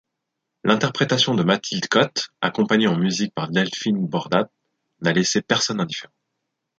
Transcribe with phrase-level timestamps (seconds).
[0.63, 4.49] L'interprétation de Mathilde Kott, accompagnée en musique par Delphine Bordat,
[5.01, 6.11] n'a laissée personne indifférent.